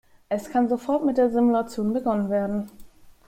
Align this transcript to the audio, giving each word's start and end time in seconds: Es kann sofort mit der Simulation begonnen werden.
Es 0.29 0.49
kann 0.49 0.67
sofort 0.67 1.05
mit 1.05 1.19
der 1.19 1.29
Simulation 1.29 1.93
begonnen 1.93 2.31
werden. 2.31 2.71